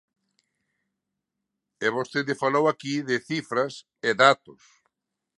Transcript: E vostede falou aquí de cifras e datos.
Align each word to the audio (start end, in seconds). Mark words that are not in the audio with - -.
E 1.85 1.87
vostede 1.95 2.39
falou 2.43 2.65
aquí 2.67 2.95
de 3.09 3.17
cifras 3.29 3.73
e 4.09 4.11
datos. 4.23 4.61